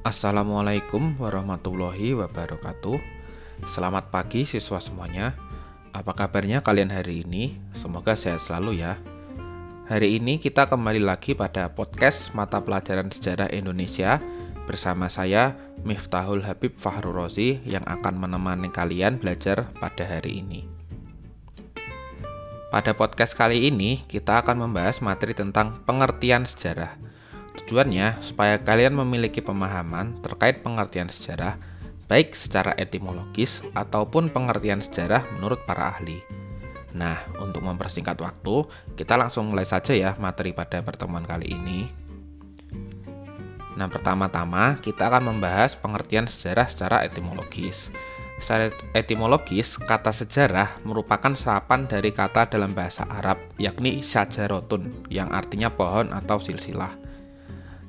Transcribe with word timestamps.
Assalamualaikum 0.00 1.20
warahmatullahi 1.20 2.16
wabarakatuh. 2.16 2.96
Selamat 3.76 4.08
pagi 4.08 4.48
siswa 4.48 4.80
semuanya. 4.80 5.36
Apa 5.92 6.16
kabarnya 6.16 6.64
kalian 6.64 6.88
hari 6.88 7.20
ini? 7.20 7.60
Semoga 7.76 8.16
sehat 8.16 8.40
selalu 8.48 8.80
ya. 8.80 8.96
Hari 9.92 10.16
ini 10.16 10.40
kita 10.40 10.72
kembali 10.72 11.04
lagi 11.04 11.36
pada 11.36 11.68
podcast 11.68 12.32
mata 12.32 12.64
pelajaran 12.64 13.12
sejarah 13.12 13.52
Indonesia 13.52 14.16
bersama 14.64 15.12
saya 15.12 15.52
Miftahul 15.84 16.48
Habib 16.48 16.80
Fahru 16.80 17.12
Rozi 17.12 17.60
yang 17.68 17.84
akan 17.84 18.24
menemani 18.24 18.72
kalian 18.72 19.20
belajar 19.20 19.68
pada 19.84 20.08
hari 20.08 20.40
ini. 20.40 20.64
Pada 22.72 22.96
podcast 22.96 23.36
kali 23.36 23.68
ini 23.68 24.08
kita 24.08 24.40
akan 24.40 24.64
membahas 24.64 25.04
materi 25.04 25.36
tentang 25.36 25.84
pengertian 25.84 26.48
sejarah. 26.48 27.09
Tujuannya 27.60 28.24
supaya 28.24 28.56
kalian 28.62 28.96
memiliki 28.96 29.44
pemahaman 29.44 30.20
terkait 30.24 30.64
pengertian 30.64 31.12
sejarah, 31.12 31.60
baik 32.10 32.34
secara 32.34 32.74
etimologis 32.74 33.62
ataupun 33.76 34.32
pengertian 34.32 34.82
sejarah 34.82 35.22
menurut 35.36 35.62
para 35.68 35.92
ahli. 35.94 36.18
Nah, 36.90 37.22
untuk 37.38 37.62
mempersingkat 37.62 38.18
waktu, 38.18 38.66
kita 38.98 39.14
langsung 39.14 39.52
mulai 39.52 39.62
saja 39.62 39.94
ya 39.94 40.18
materi 40.18 40.50
pada 40.50 40.82
pertemuan 40.82 41.22
kali 41.22 41.54
ini. 41.54 41.86
Nah, 43.78 43.86
pertama-tama 43.86 44.82
kita 44.82 45.06
akan 45.06 45.30
membahas 45.36 45.78
pengertian 45.78 46.26
sejarah 46.26 46.66
secara 46.66 47.06
etimologis. 47.06 47.88
Secara 48.40 48.72
etimologis, 48.96 49.76
kata 49.76 50.10
sejarah 50.10 50.80
merupakan 50.82 51.36
serapan 51.36 51.84
dari 51.84 52.10
kata 52.10 52.48
dalam 52.48 52.72
bahasa 52.72 53.04
Arab, 53.06 53.38
yakni 53.60 54.00
syajarotun, 54.00 55.06
yang 55.12 55.28
artinya 55.30 55.68
pohon 55.70 56.10
atau 56.10 56.40
silsilah. 56.40 57.09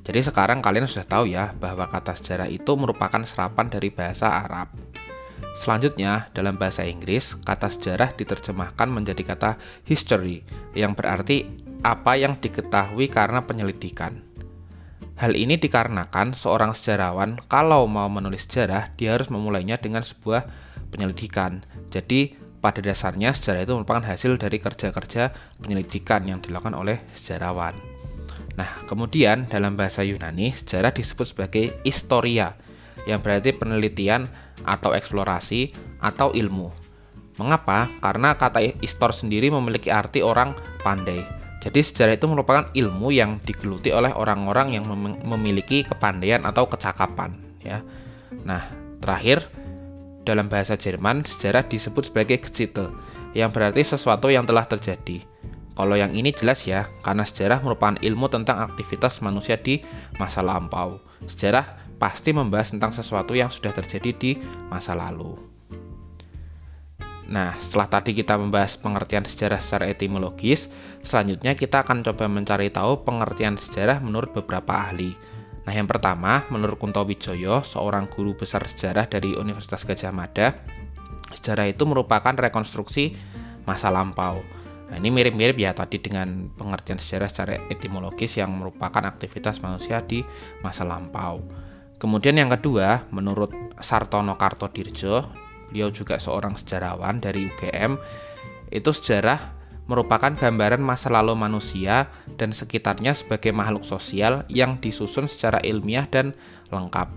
Jadi 0.02 0.20
sekarang 0.26 0.58
kalian 0.58 0.90
sudah 0.90 1.06
tahu 1.06 1.30
ya 1.30 1.54
bahwa 1.54 1.86
kata 1.86 2.18
sejarah 2.18 2.50
itu 2.50 2.74
merupakan 2.74 3.22
serapan 3.22 3.70
dari 3.70 3.94
bahasa 3.94 4.26
Arab. 4.26 4.74
Selanjutnya, 5.62 6.32
dalam 6.34 6.58
bahasa 6.58 6.82
Inggris, 6.82 7.38
kata 7.46 7.70
sejarah 7.70 8.16
diterjemahkan 8.18 8.88
menjadi 8.90 9.22
kata 9.22 9.50
history, 9.86 10.42
yang 10.74 10.96
berarti 10.98 11.46
apa 11.86 12.18
yang 12.18 12.40
diketahui 12.40 13.06
karena 13.06 13.46
penyelidikan. 13.46 14.26
Hal 15.20 15.38
ini 15.38 15.60
dikarenakan 15.60 16.34
seorang 16.34 16.74
sejarawan 16.74 17.38
kalau 17.46 17.86
mau 17.86 18.10
menulis 18.10 18.48
sejarah, 18.48 18.90
dia 18.98 19.14
harus 19.14 19.30
memulainya 19.30 19.78
dengan 19.78 20.02
sebuah 20.02 20.48
penyelidikan. 20.90 21.62
Jadi, 21.94 22.34
pada 22.58 22.82
dasarnya 22.82 23.30
sejarah 23.36 23.62
itu 23.62 23.76
merupakan 23.76 24.02
hasil 24.02 24.40
dari 24.40 24.58
kerja-kerja 24.58 25.30
penyelidikan 25.62 26.26
yang 26.26 26.42
dilakukan 26.42 26.74
oleh 26.74 27.06
sejarawan. 27.14 27.91
Nah, 28.52 28.84
kemudian 28.84 29.48
dalam 29.48 29.74
bahasa 29.74 30.04
Yunani, 30.04 30.52
sejarah 30.52 30.92
disebut 30.92 31.32
sebagai 31.32 31.72
historia, 31.82 32.52
yang 33.08 33.24
berarti 33.24 33.56
penelitian 33.56 34.28
atau 34.62 34.94
eksplorasi 34.94 35.74
atau 35.98 36.30
ilmu. 36.30 36.70
Mengapa? 37.40 37.88
Karena 37.98 38.36
kata 38.36 38.60
istor 38.84 39.16
sendiri 39.16 39.48
memiliki 39.48 39.88
arti 39.88 40.20
orang 40.20 40.52
pandai. 40.84 41.24
Jadi 41.62 41.80
sejarah 41.80 42.18
itu 42.18 42.26
merupakan 42.26 42.68
ilmu 42.74 43.14
yang 43.14 43.38
digeluti 43.46 43.94
oleh 43.94 44.10
orang-orang 44.10 44.74
yang 44.74 44.84
mem 44.84 45.14
memiliki 45.22 45.86
kepandaian 45.86 46.42
atau 46.42 46.66
kecakapan, 46.66 47.38
ya. 47.62 47.80
Nah, 48.42 48.66
terakhir 48.98 49.46
dalam 50.26 50.50
bahasa 50.50 50.74
Jerman 50.74 51.22
sejarah 51.22 51.66
disebut 51.66 52.10
sebagai 52.10 52.42
Geschichte, 52.42 52.90
yang 53.32 53.54
berarti 53.54 53.86
sesuatu 53.86 54.26
yang 54.26 54.42
telah 54.42 54.66
terjadi. 54.66 55.22
Kalau 55.72 55.96
yang 55.96 56.12
ini 56.12 56.36
jelas 56.36 56.68
ya, 56.68 56.92
karena 57.00 57.24
sejarah 57.24 57.64
merupakan 57.64 57.96
ilmu 57.96 58.28
tentang 58.28 58.60
aktivitas 58.60 59.24
manusia 59.24 59.56
di 59.56 59.80
masa 60.20 60.44
lampau. 60.44 61.00
Sejarah 61.24 61.80
pasti 61.96 62.34
membahas 62.34 62.74
tentang 62.74 62.92
sesuatu 62.92 63.32
yang 63.32 63.48
sudah 63.48 63.72
terjadi 63.72 64.10
di 64.12 64.30
masa 64.68 64.92
lalu. 64.92 65.38
Nah, 67.32 67.56
setelah 67.64 67.88
tadi 67.88 68.12
kita 68.12 68.36
membahas 68.36 68.76
pengertian 68.76 69.24
sejarah 69.24 69.62
secara 69.64 69.88
etimologis, 69.88 70.68
selanjutnya 71.00 71.56
kita 71.56 71.80
akan 71.80 72.04
coba 72.04 72.28
mencari 72.28 72.68
tahu 72.68 73.08
pengertian 73.08 73.56
sejarah 73.56 74.04
menurut 74.04 74.36
beberapa 74.36 74.76
ahli. 74.76 75.16
Nah, 75.62 75.72
yang 75.72 75.88
pertama, 75.88 76.44
menurut 76.50 76.76
Kunto 76.76 77.00
Wijoyo, 77.06 77.62
seorang 77.64 78.10
guru 78.10 78.36
besar 78.36 78.66
sejarah 78.66 79.08
dari 79.08 79.32
Universitas 79.32 79.86
Gajah 79.86 80.12
Mada, 80.12 80.58
sejarah 81.38 81.70
itu 81.70 81.86
merupakan 81.88 82.34
rekonstruksi 82.34 83.16
masa 83.64 83.88
lampau. 83.88 84.42
Nah, 84.92 85.00
ini 85.00 85.08
mirip-mirip 85.08 85.56
ya 85.56 85.72
tadi 85.72 86.04
dengan 86.04 86.52
pengertian 86.52 87.00
sejarah 87.00 87.32
secara 87.32 87.56
etimologis 87.72 88.36
yang 88.36 88.52
merupakan 88.52 89.00
aktivitas 89.08 89.64
manusia 89.64 90.04
di 90.04 90.20
masa 90.60 90.84
lampau. 90.84 91.40
Kemudian 91.96 92.36
yang 92.36 92.52
kedua, 92.52 93.08
menurut 93.08 93.56
Sartono 93.80 94.36
Kartodirjo, 94.36 95.24
beliau 95.72 95.88
juga 95.88 96.20
seorang 96.20 96.60
sejarawan 96.60 97.24
dari 97.24 97.48
UGM, 97.48 97.96
itu 98.68 98.92
sejarah 98.92 99.56
merupakan 99.88 100.36
gambaran 100.36 100.84
masa 100.84 101.08
lalu 101.08 101.40
manusia 101.40 102.12
dan 102.36 102.52
sekitarnya 102.52 103.16
sebagai 103.16 103.48
makhluk 103.56 103.88
sosial 103.88 104.44
yang 104.52 104.76
disusun 104.76 105.24
secara 105.24 105.64
ilmiah 105.64 106.04
dan 106.04 106.36
lengkap. 106.68 107.08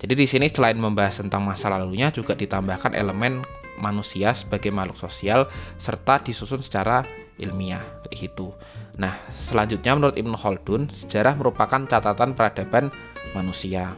Jadi 0.00 0.14
di 0.16 0.24
sini 0.24 0.48
selain 0.48 0.80
membahas 0.80 1.20
tentang 1.20 1.44
masa 1.44 1.68
lalunya 1.68 2.08
juga 2.08 2.32
ditambahkan 2.32 2.96
elemen 2.96 3.44
manusia 3.78 4.34
sebagai 4.34 4.74
makhluk 4.74 4.98
sosial 4.98 5.46
serta 5.78 6.20
disusun 6.20 6.60
secara 6.60 7.06
ilmiah 7.38 7.82
gitu. 8.10 8.52
Nah, 8.98 9.14
selanjutnya 9.46 9.94
menurut 9.94 10.18
Ibnu 10.18 10.34
Khaldun, 10.34 10.90
sejarah 10.90 11.38
merupakan 11.38 11.86
catatan 11.86 12.34
peradaban 12.34 12.90
manusia. 13.30 13.94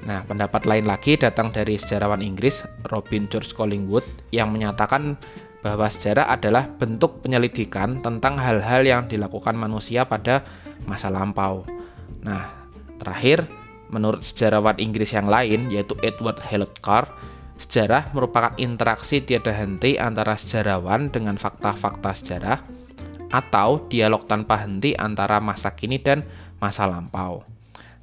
Nah, 0.00 0.24
pendapat 0.26 0.64
lain 0.66 0.88
lagi 0.88 1.14
datang 1.14 1.54
dari 1.54 1.76
sejarawan 1.78 2.24
Inggris 2.24 2.64
Robin 2.88 3.30
George 3.30 3.54
Collingwood 3.54 4.02
yang 4.34 4.50
menyatakan 4.50 5.14
bahwa 5.60 5.92
sejarah 5.92 6.32
adalah 6.32 6.66
bentuk 6.66 7.20
penyelidikan 7.20 8.00
tentang 8.00 8.40
hal-hal 8.40 8.80
yang 8.80 9.06
dilakukan 9.06 9.52
manusia 9.54 10.08
pada 10.08 10.42
masa 10.88 11.12
lampau. 11.12 11.68
Nah, 12.24 12.48
terakhir, 12.96 13.44
menurut 13.92 14.24
sejarawan 14.24 14.80
Inggris 14.80 15.12
yang 15.12 15.28
lain 15.28 15.68
yaitu 15.68 15.92
Edward 16.00 16.40
Hellcar, 16.40 17.12
Sejarah 17.60 18.08
merupakan 18.16 18.56
interaksi 18.56 19.20
tiada 19.20 19.52
henti 19.52 20.00
antara 20.00 20.40
sejarawan 20.40 21.12
dengan 21.12 21.36
fakta-fakta 21.36 22.16
sejarah 22.16 22.58
atau 23.28 23.84
dialog 23.86 24.24
tanpa 24.24 24.64
henti 24.64 24.96
antara 24.96 25.38
masa 25.44 25.76
kini 25.76 26.00
dan 26.00 26.24
masa 26.56 26.88
lampau. 26.88 27.44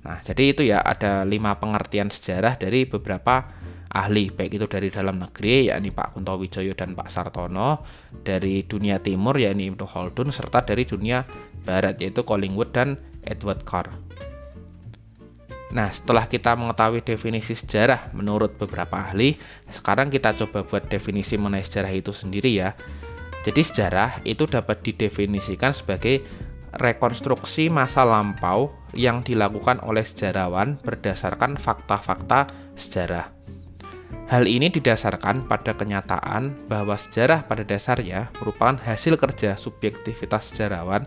Nah, 0.05 0.21
jadi 0.21 0.43
itu 0.53 0.61
ya 0.61 0.79
ada 0.79 1.25
lima 1.25 1.57
pengertian 1.57 2.13
sejarah 2.13 2.55
dari 2.55 2.85
beberapa 2.85 3.49
ahli, 3.91 4.29
baik 4.29 4.61
itu 4.61 4.65
dari 4.69 4.87
dalam 4.93 5.19
negeri 5.19 5.73
yakni 5.73 5.89
Pak 5.89 6.15
Kunto 6.15 6.37
Wijoyo 6.37 6.77
dan 6.77 6.93
Pak 6.93 7.09
Sartono, 7.09 7.81
dari 8.23 8.61
dunia 8.63 9.01
timur 9.01 9.35
yakni 9.35 9.73
Ibnu 9.73 9.83
Khaldun 9.83 10.29
serta 10.29 10.63
dari 10.63 10.85
dunia 10.85 11.25
barat 11.65 11.99
yaitu 11.99 12.23
Collingwood 12.23 12.71
dan 12.71 12.95
Edward 13.25 13.65
Carr. 13.65 13.89
Nah, 15.77 15.93
setelah 15.93 16.25
kita 16.25 16.57
mengetahui 16.57 17.05
definisi 17.05 17.53
sejarah 17.53 18.09
menurut 18.17 18.57
beberapa 18.57 18.97
ahli, 18.97 19.37
sekarang 19.69 20.09
kita 20.09 20.33
coba 20.33 20.65
buat 20.65 20.89
definisi 20.89 21.37
mengenai 21.37 21.61
sejarah 21.61 21.93
itu 21.93 22.09
sendiri 22.09 22.49
ya. 22.49 22.73
Jadi 23.45 23.61
sejarah 23.61 24.25
itu 24.25 24.49
dapat 24.49 24.81
didefinisikan 24.81 25.77
sebagai 25.77 26.25
rekonstruksi 26.73 27.69
masa 27.69 28.01
lampau 28.01 28.73
yang 28.97 29.21
dilakukan 29.21 29.77
oleh 29.85 30.01
sejarawan 30.01 30.81
berdasarkan 30.81 31.61
fakta-fakta 31.61 32.49
sejarah. 32.73 33.29
Hal 34.33 34.49
ini 34.49 34.73
didasarkan 34.73 35.45
pada 35.45 35.77
kenyataan 35.77 36.67
bahwa 36.67 36.97
sejarah 36.97 37.45
pada 37.45 37.61
dasarnya 37.61 38.33
merupakan 38.41 38.81
hasil 38.81 39.15
kerja 39.15 39.55
subjektivitas 39.55 40.51
sejarawan 40.51 41.05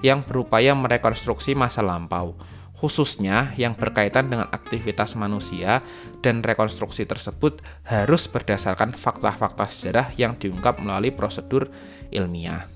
yang 0.00 0.22
berupaya 0.22 0.72
merekonstruksi 0.78 1.52
masa 1.58 1.82
lampau 1.82 2.38
khususnya 2.82 3.54
yang 3.54 3.78
berkaitan 3.78 4.26
dengan 4.26 4.50
aktivitas 4.50 5.14
manusia 5.14 5.86
dan 6.18 6.42
rekonstruksi 6.42 7.06
tersebut 7.06 7.62
harus 7.86 8.26
berdasarkan 8.26 8.98
fakta-fakta 8.98 9.70
sejarah 9.70 10.10
yang 10.18 10.34
diungkap 10.34 10.82
melalui 10.82 11.14
prosedur 11.14 11.70
ilmiah. 12.10 12.66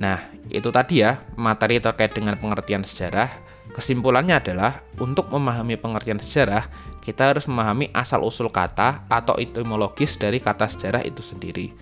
Nah, 0.00 0.32
itu 0.48 0.72
tadi 0.72 1.04
ya 1.04 1.20
materi 1.36 1.76
terkait 1.76 2.16
dengan 2.16 2.40
pengertian 2.40 2.80
sejarah. 2.80 3.28
Kesimpulannya 3.76 4.40
adalah 4.40 4.80
untuk 4.96 5.28
memahami 5.28 5.76
pengertian 5.76 6.18
sejarah, 6.18 6.66
kita 7.04 7.36
harus 7.36 7.44
memahami 7.44 7.92
asal-usul 7.92 8.48
kata 8.48 9.04
atau 9.06 9.36
etimologis 9.36 10.16
dari 10.16 10.40
kata 10.40 10.72
sejarah 10.72 11.04
itu 11.04 11.20
sendiri. 11.20 11.76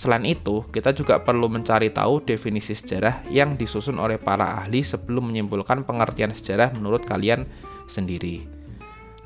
Selain 0.00 0.24
itu, 0.24 0.64
kita 0.72 0.96
juga 0.96 1.20
perlu 1.20 1.52
mencari 1.52 1.92
tahu 1.92 2.24
definisi 2.24 2.72
sejarah 2.72 3.28
yang 3.28 3.60
disusun 3.60 4.00
oleh 4.00 4.16
para 4.16 4.64
ahli 4.64 4.80
sebelum 4.80 5.28
menyimpulkan 5.28 5.84
pengertian 5.84 6.32
sejarah 6.32 6.72
menurut 6.72 7.04
kalian 7.04 7.44
sendiri. 7.84 8.48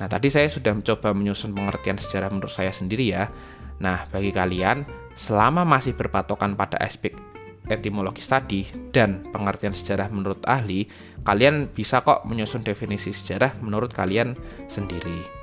Nah, 0.03 0.11
tadi 0.11 0.27
saya 0.27 0.51
sudah 0.51 0.75
mencoba 0.75 1.15
menyusun 1.15 1.55
pengertian 1.55 1.95
sejarah 1.95 2.27
menurut 2.27 2.51
saya 2.51 2.75
sendiri 2.75 3.07
ya. 3.07 3.31
Nah, 3.79 4.03
bagi 4.11 4.35
kalian, 4.35 4.83
selama 5.15 5.63
masih 5.63 5.95
berpatokan 5.95 6.59
pada 6.59 6.75
aspek 6.83 7.15
etimologis 7.71 8.27
tadi 8.27 8.67
dan 8.91 9.23
pengertian 9.31 9.71
sejarah 9.71 10.11
menurut 10.11 10.43
ahli, 10.43 10.91
kalian 11.23 11.71
bisa 11.71 12.03
kok 12.03 12.27
menyusun 12.27 12.67
definisi 12.67 13.15
sejarah 13.15 13.55
menurut 13.63 13.95
kalian 13.95 14.35
sendiri. 14.67 15.34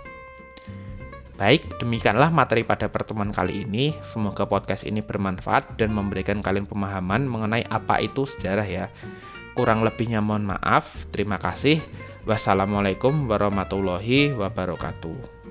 Baik, 1.40 1.80
demikianlah 1.80 2.28
materi 2.28 2.62
pada 2.62 2.92
pertemuan 2.92 3.32
kali 3.32 3.64
ini. 3.64 3.96
Semoga 4.12 4.44
podcast 4.44 4.84
ini 4.84 5.00
bermanfaat 5.00 5.80
dan 5.80 5.96
memberikan 5.96 6.44
kalian 6.44 6.68
pemahaman 6.68 7.24
mengenai 7.24 7.64
apa 7.72 8.04
itu 8.04 8.28
sejarah 8.28 8.68
ya. 8.68 8.86
Kurang 9.56 9.84
lebihnya 9.84 10.20
mohon 10.20 10.44
maaf. 10.48 10.88
Terima 11.08 11.40
kasih. 11.40 11.80
Wassalamualaikum 12.28 13.26
warahmatullahi 13.26 14.36
wabarakatuh. 14.36 15.41